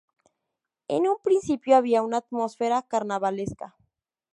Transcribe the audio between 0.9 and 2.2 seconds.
un principio había una